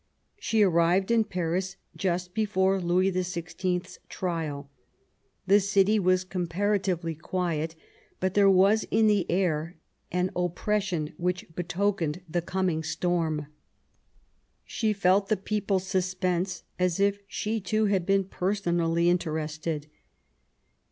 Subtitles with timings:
[0.39, 4.67] She arrived in Paris just before Louis XVI/s trial.
[5.45, 7.75] The city was comparatively quiet,
[8.19, 9.75] but there was in the air
[10.11, 13.45] an oppression which betokened the coming storm.
[14.65, 19.85] She felt the people's suspense as if she, too, had been personally interested.